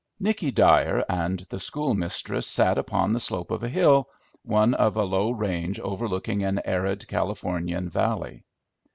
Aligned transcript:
Nicky 0.19 0.49
Dyer 0.49 1.05
and 1.07 1.41
the 1.51 1.59
schoolmistress 1.59 2.47
sat 2.47 2.79
upon 2.79 3.13
the 3.13 3.19
slope 3.19 3.51
of 3.51 3.63
a 3.63 3.69
hill, 3.69 4.09
one 4.41 4.73
of 4.73 4.97
a 4.97 5.03
low 5.03 5.29
range 5.29 5.79
overlooking 5.79 6.41
an 6.41 6.59
arid 6.65 7.07
Californian 7.07 7.87
valley. 7.87 8.43